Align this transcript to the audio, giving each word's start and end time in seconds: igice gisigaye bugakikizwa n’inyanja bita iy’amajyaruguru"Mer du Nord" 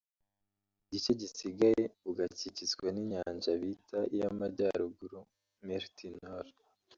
igice 0.85 1.11
gisigaye 1.21 1.83
bugakikizwa 2.03 2.87
n’inyanja 2.91 3.51
bita 3.61 3.99
iy’amajyaruguru"Mer 4.13 5.83
du 5.95 6.09
Nord" 6.23 6.55